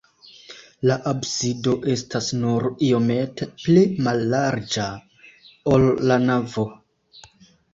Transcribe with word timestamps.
La 0.91 0.95
absido 1.11 1.73
estas 1.95 2.29
nur 2.39 2.65
iomete 2.87 3.49
pli 3.65 3.85
mallarĝa, 4.09 4.89
ol 5.77 5.89
la 6.13 6.19
navo. 6.25 6.67